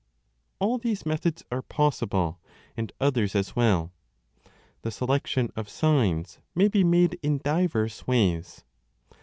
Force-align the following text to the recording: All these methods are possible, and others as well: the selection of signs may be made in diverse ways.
All 0.57 0.79
these 0.79 1.05
methods 1.05 1.43
are 1.51 1.61
possible, 1.61 2.39
and 2.75 2.91
others 2.99 3.35
as 3.35 3.55
well: 3.55 3.93
the 4.81 4.89
selection 4.89 5.51
of 5.55 5.69
signs 5.69 6.39
may 6.55 6.69
be 6.69 6.83
made 6.83 7.19
in 7.21 7.37
diverse 7.37 8.07
ways. 8.07 8.63